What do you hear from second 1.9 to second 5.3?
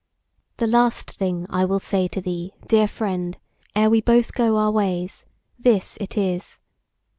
to thee, dear friend, ere we both go our ways,